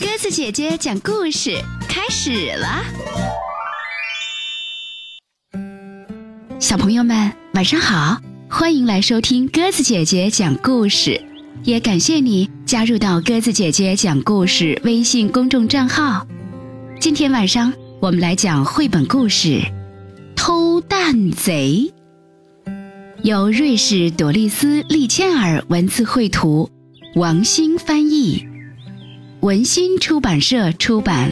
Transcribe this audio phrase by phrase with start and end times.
[0.00, 2.82] 鸽子姐姐讲故事开始了，
[6.58, 8.16] 小朋友们晚上好，
[8.48, 11.20] 欢迎来收听鸽子姐姐讲故事，
[11.64, 16.26] 也感谢你加入到鸽子姐姐讲故事微信公众账号。
[16.98, 17.70] 今天晚上
[18.00, 19.48] 我们来讲绘本故事
[20.34, 21.92] 《偷蛋贼》，
[23.22, 26.70] 由瑞士朵丽丝·利切尔文字绘图，
[27.16, 28.48] 王鑫翻译。
[29.40, 31.30] 文心出版社出版。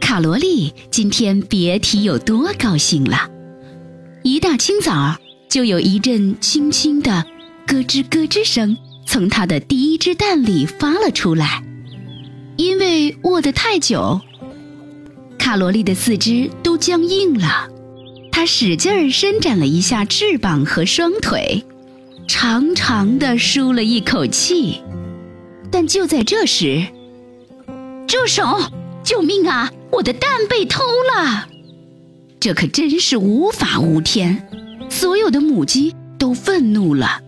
[0.00, 3.30] 卡罗莉今天别提有多高兴了，
[4.24, 5.16] 一大清早
[5.48, 7.24] 就有一阵轻轻的
[7.66, 11.62] 咯吱咯吱声从她的第一只蛋里发了出来。
[12.56, 14.20] 因为卧得太久，
[15.38, 17.68] 卡罗莉的四肢都僵硬了，
[18.32, 21.64] 她使劲儿伸展了一下翅膀和双腿，
[22.26, 24.80] 长长的舒了一口气。
[25.70, 26.86] 但就在这时，
[28.06, 28.42] 住手！
[29.02, 29.70] 救命啊！
[29.92, 30.82] 我的蛋被偷
[31.14, 31.46] 了！
[32.40, 34.48] 这可真是无法无天。
[34.90, 37.20] 所有的母鸡都愤怒了，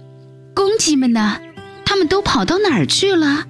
[0.55, 1.39] 公鸡们呢？
[1.85, 3.47] 它们都跑到哪儿去了？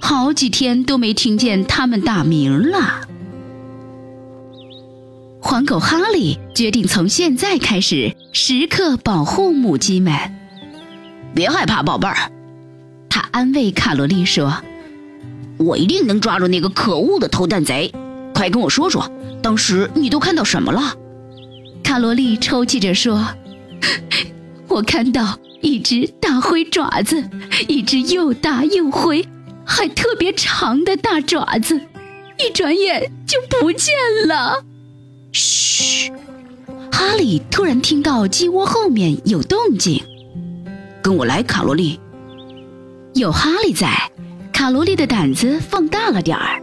[0.00, 3.00] 好几天都没听见它们打鸣了。
[5.40, 10.14] 黄狗哈利决定从现在开始时刻保护母鸡们。
[11.34, 12.30] 别害怕，宝贝儿。
[13.16, 14.62] 他安慰卡罗莉说
[15.56, 17.90] ：“我一定能抓住那个可恶的偷蛋贼！
[18.34, 19.10] 快跟我说说，
[19.42, 20.94] 当时你都看到什么了？”
[21.82, 23.26] 卡罗莉抽泣着说
[24.68, 27.24] ：“我看到一只大灰爪子，
[27.66, 29.26] 一只又大又灰，
[29.64, 31.80] 还特别长的大爪子，
[32.38, 33.94] 一转眼就不见
[34.26, 34.62] 了。”
[35.32, 36.12] 嘘，
[36.92, 40.02] 哈利突然听到鸡窝后面有动静，
[41.00, 41.98] 跟我来，卡罗莉。
[43.16, 44.10] 有哈利在，
[44.52, 46.62] 卡罗莉的胆子放大了点儿。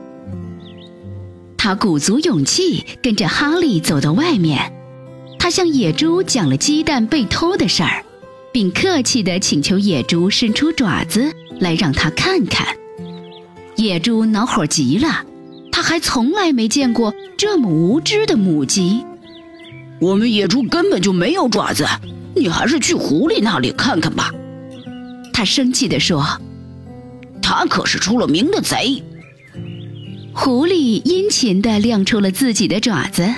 [1.57, 4.71] 他鼓足勇气跟着哈利走到外面，
[5.39, 8.05] 他向野猪讲了鸡蛋被偷的事儿，
[8.51, 12.67] 并客气地请求野猪伸出爪子来让他看看。
[13.75, 15.25] 野猪恼火极了，
[15.71, 19.03] 他还从来没见过这么无知的母鸡。
[19.99, 21.83] 我们野猪根本就没有爪子，
[22.35, 24.31] 你还是去狐狸那里看看吧。
[25.33, 26.23] 他生气地说
[27.41, 29.03] ：“他可是出了名的贼。”
[30.33, 33.33] 狐狸殷勤地亮出了自己的爪子，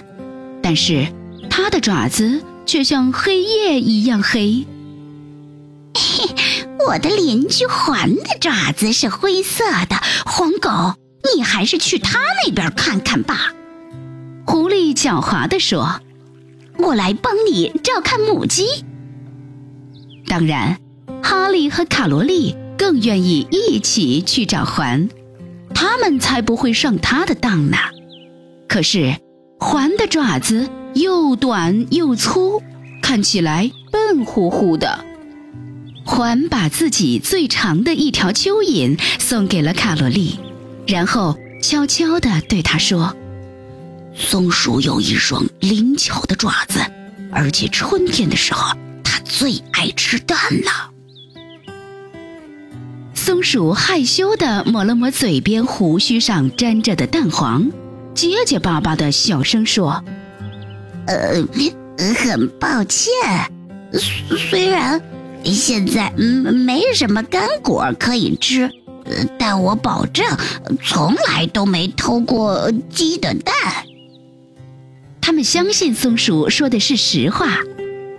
[0.61, 1.07] 但是
[1.50, 4.66] 他的爪子却像黑夜一样黑。
[5.94, 6.29] 嘿，
[6.88, 9.95] 我的邻居环的爪子是灰色的。
[10.25, 10.95] 黄狗，
[11.35, 13.53] 你还是去他那边看看吧。”
[14.45, 16.00] 狐狸狡猾地说
[16.78, 18.66] ：“我来帮你照看母鸡。”
[20.28, 20.78] 当然。
[21.45, 25.07] 哈利和卡罗莉更愿意一起去找环，
[25.75, 27.78] 他们才不会上他的当呢。
[28.67, 29.16] 可是，
[29.59, 32.63] 环的爪子又短又粗，
[33.00, 35.05] 看起来笨乎乎的。
[36.03, 40.39] 环把自己最长的一条蚯蚓送给了卡罗莉，
[40.88, 43.16] 然后悄悄地对他说
[44.17, 46.79] ：“松鼠有一双灵巧的爪子，
[47.31, 50.89] 而且春天的时候，它最爱吃蛋了。”
[53.25, 57.72] 松鼠害羞地抹了抹嘴边胡须上沾着的蛋黄，
[58.13, 60.03] 结结巴巴地小声说
[61.09, 61.44] ：“呃，
[62.14, 63.12] 很抱歉，
[64.52, 65.02] 虽然
[65.44, 68.69] 现在没什么干果可以吃，
[69.40, 70.24] 但我保证
[70.84, 73.56] 从来都没偷过鸡的蛋。”
[75.19, 77.58] 他们相信松鼠说的是实话，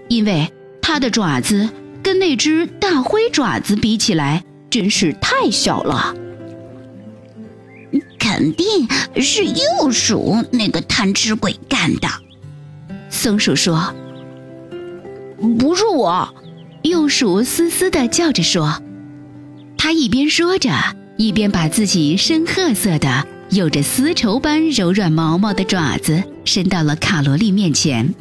[0.08, 0.50] 因为
[0.82, 1.70] 它的爪子
[2.02, 4.42] 跟那只大灰爪子比起来。
[4.76, 6.14] 真是太小了，
[8.18, 8.86] 肯定
[9.22, 12.06] 是幼鼠那个贪吃鬼干的。
[13.08, 13.94] 松鼠说
[15.58, 16.28] ：“不是我。”
[16.84, 18.82] 幼鼠嘶嘶地叫着说。
[19.78, 20.70] 他一边说着，
[21.16, 28.14] 一边把自己深褐色的、有着丝绸般柔软毛毛的爪子伸到了卡罗莉面前。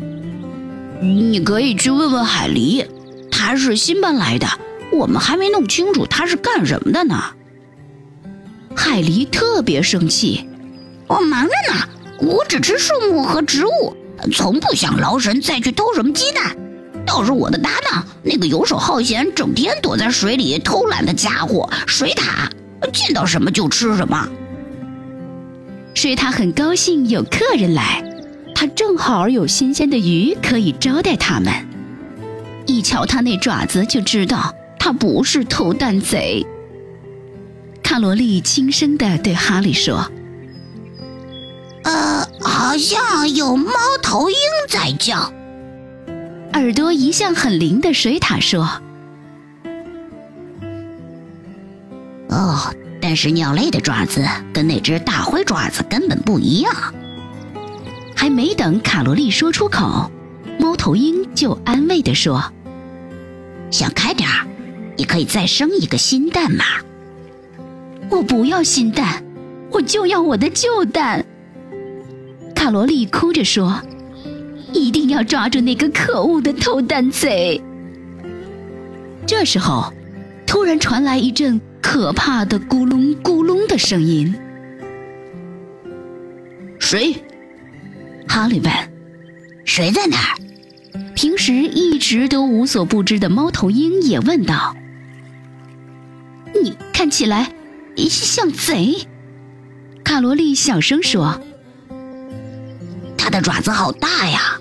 [1.02, 2.88] 你可以去问问海狸，
[3.30, 4.48] 他是新搬来的。
[4.96, 7.24] 我们还没弄清楚他是干什么的呢。
[8.76, 10.48] 海狸特别生气，
[11.08, 11.88] 我忙着呢，
[12.20, 13.96] 我只吃树木和植物，
[14.34, 16.56] 从不想劳神再去偷什么鸡蛋。
[17.06, 22.50] 倒是我的搭档那个游手好闲、整天躲在水里偷懒的家伙水獭，
[22.92, 24.28] 见到什么就吃什么。
[25.94, 28.04] 水獭很高兴有客人来，
[28.56, 31.54] 他正好有新鲜的鱼可以招待他们。
[32.66, 34.54] 一瞧他那爪子就知道。
[34.86, 36.46] 他不是偷蛋贼。
[37.82, 40.12] 卡罗莉轻声地对哈利说
[41.84, 43.74] ：“呃，好像有猫
[44.04, 44.36] 头鹰
[44.70, 45.34] 在叫。”
[46.54, 48.70] 耳朵一向很灵的水獭说
[52.30, 52.72] ：“哦，
[53.02, 54.24] 但是鸟类的爪子
[54.54, 56.72] 跟那只大灰爪子根本不一样。”
[58.16, 60.12] 还没等卡罗莉说出口，
[60.60, 62.54] 猫头鹰就安慰地说
[63.72, 64.46] ：“想开点儿，
[64.98, 66.64] 你可以再生一个新蛋嘛。”
[68.10, 69.24] 我不要新蛋，
[69.72, 71.26] 我就要我的旧蛋。
[72.56, 73.82] 卡罗莉哭着说
[74.74, 77.62] ：“一定要抓住那个可恶的偷蛋贼！”
[79.26, 79.92] 这时候，
[80.46, 84.34] 突然传来一阵可怕的咕隆咕隆的声音。
[86.80, 87.16] 谁？
[88.28, 88.72] 哈利问
[89.66, 90.38] ：“谁在那儿？”
[91.16, 94.85] 平时一直都无所不知的猫头鹰也问道：“你
[97.06, 97.54] 看起来……”
[98.10, 99.08] 像贼，
[100.04, 101.40] 卡罗莉小声说
[103.16, 104.60] ：“它的爪子好大呀！”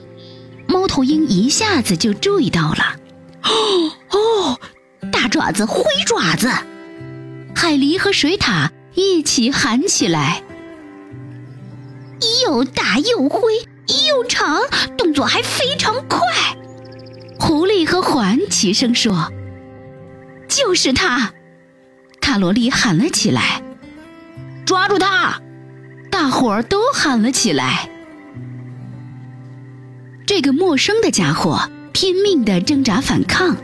[0.69, 2.96] 猫头鹰一下子就注意到了。
[3.44, 3.49] 哦
[4.11, 4.61] 哦，
[5.11, 6.50] 大爪子，灰爪子！
[7.56, 10.43] 海狸和水獭一起喊起来
[12.44, 13.41] ：“又大又灰
[14.06, 14.61] 又长，
[14.99, 16.20] 动作还非常快。”
[17.41, 19.32] 狐狸和环齐声说
[20.46, 21.32] ：“就是它！”
[22.24, 23.62] 卡罗莉喊了起来
[24.64, 25.42] ：“抓住他！”
[26.10, 27.90] 大伙儿都喊了起来。
[30.26, 33.54] 这个陌生的家伙拼命的挣扎反抗，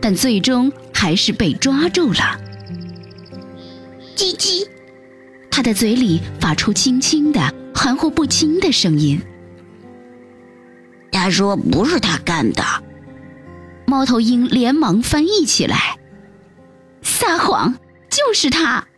[0.00, 2.40] 但最终还是被抓住了。
[4.16, 4.66] 叽叽，
[5.50, 9.20] 他的嘴里发出轻轻的、含糊不清的声音。
[11.12, 12.64] 他说：“不是他干的。”
[13.84, 15.98] 猫头鹰连忙翻译起来
[17.04, 17.74] ：“撒谎！”
[18.10, 18.88] 就是他，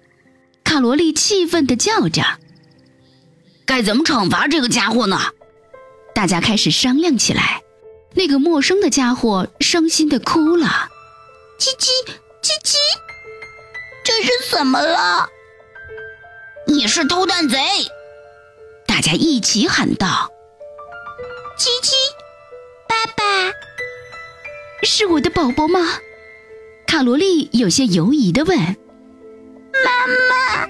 [0.64, 2.22] 卡罗莉气愤地叫着
[3.66, 5.18] ：“该怎么惩罚这个家伙呢？”
[6.14, 7.62] 大家开始商量起来。
[8.14, 10.90] 那个陌生的家伙伤心地哭了
[11.60, 11.88] ：“叽叽
[12.42, 12.74] 叽叽，
[14.02, 15.28] 这是怎么了？
[16.66, 17.58] 你是偷蛋贼！”
[18.84, 20.32] 大家一起喊道
[21.56, 21.92] ：“叽叽，
[22.88, 23.22] 爸爸，
[24.82, 25.80] 是我的宝宝吗？”
[26.88, 28.76] 卡罗莉有些犹疑地问。
[30.06, 30.68] 妈妈，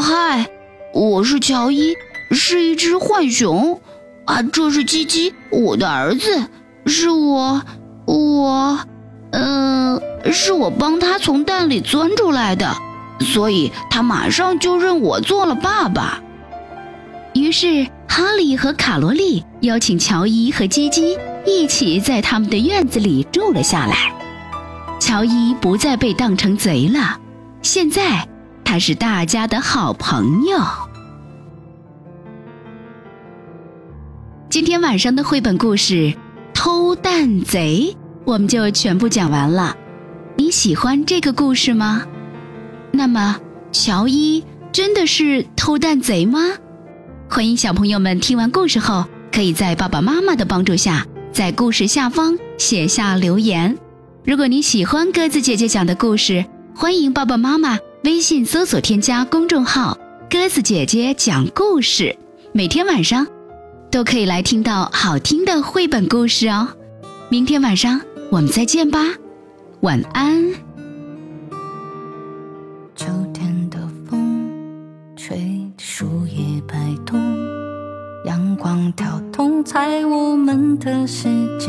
[0.00, 0.46] 嗨，
[0.94, 1.94] 我是乔伊，
[2.30, 3.80] 是一只浣熊。
[4.24, 6.46] 啊，这是鸡鸡，我的儿子，
[6.86, 7.60] 是我，
[8.06, 8.78] 我，
[9.32, 10.00] 嗯，
[10.32, 12.74] 是我帮他从蛋里钻出来的，
[13.20, 16.22] 所以他马上就认我做了爸爸。”
[17.34, 24.14] 于是，哈利和卡罗莉邀请乔伊和鸡鸡一起在他们的院子里住了下来。
[25.12, 27.20] 乔伊不再被当成贼了，
[27.60, 28.26] 现在
[28.64, 30.58] 他是大家的好朋友。
[34.48, 35.94] 今天晚上的绘本故事
[36.54, 37.94] 《偷蛋贼》
[38.24, 39.76] 我们就全部讲完了。
[40.34, 42.04] 你喜欢这个故事吗？
[42.90, 43.38] 那么，
[43.70, 44.42] 乔伊
[44.72, 46.40] 真的是偷蛋贼吗？
[47.28, 53.76] 欢迎小朋友们听完故事后，可以在爸爸妈妈的帮助下，在故事下方写下留言。
[54.24, 56.44] 如果你喜欢鸽子姐姐讲的故事，
[56.76, 59.98] 欢迎爸爸妈妈微信搜索添加公众号
[60.30, 62.16] “鸽子姐姐讲故事”，
[62.54, 63.26] 每天晚上
[63.90, 66.68] 都可以来听到好听的绘本故事哦。
[67.28, 68.00] 明天晚上
[68.30, 69.00] 我们再见吧，
[69.80, 70.40] 晚安。
[72.94, 73.76] 秋天的
[74.08, 74.48] 风
[75.16, 75.36] 吹
[75.76, 77.20] 树叶摆动，
[78.24, 81.24] 阳光跳动在我们的世
[81.58, 81.66] 界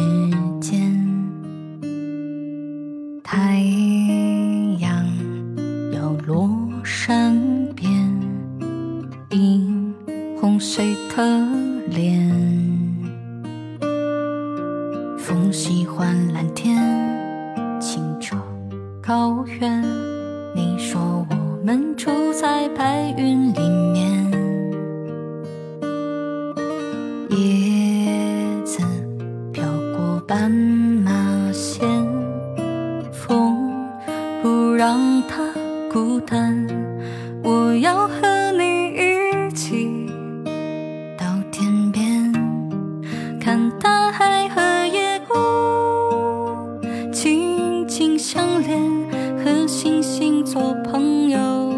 [50.54, 51.74] 做朋友，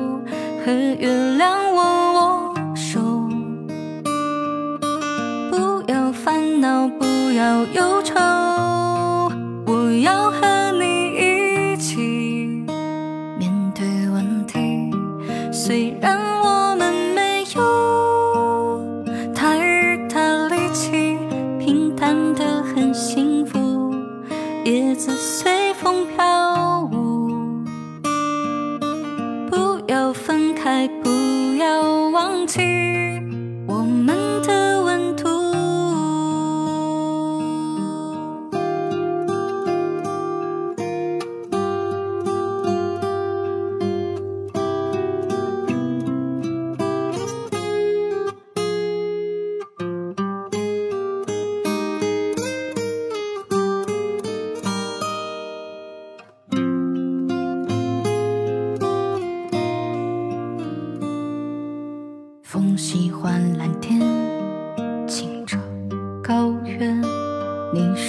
[0.66, 1.74] 和月亮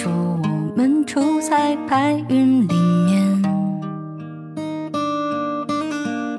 [0.07, 0.13] 说
[0.45, 2.75] 我们住在白云里
[3.07, 3.43] 面，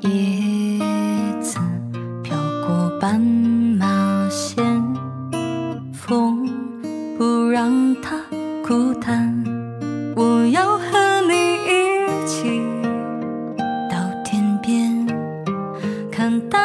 [0.00, 0.80] 叶
[1.42, 1.58] 子
[2.22, 2.34] 飘
[2.66, 4.64] 过斑马线，
[5.92, 6.48] 风
[7.18, 8.18] 不让它
[8.66, 9.44] 孤单。
[10.16, 11.34] 我要和你
[11.66, 12.62] 一起
[13.90, 15.06] 到天边。
[16.10, 16.58] 看大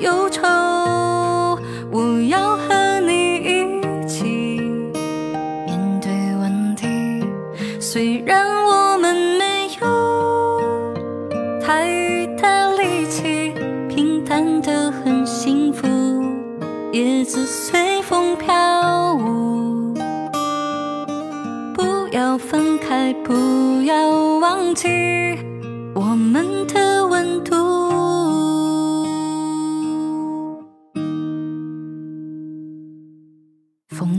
[0.00, 0.42] 忧愁，
[1.90, 4.24] 我要和你一起
[5.66, 6.86] 面对问题。
[7.80, 9.86] 虽然我们没有
[11.60, 13.52] 太大力气。
[13.88, 15.86] 平淡的很幸福，
[16.90, 19.94] 叶子随风飘舞。
[21.72, 23.32] 不要分开，不
[23.84, 24.10] 要
[24.40, 24.88] 忘记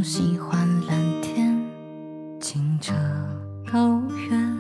[0.05, 1.59] 喜欢蓝天，
[2.39, 2.93] 清澈
[3.73, 4.55] 高原。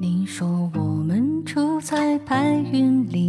[0.00, 3.25] 你说我们住在白云里。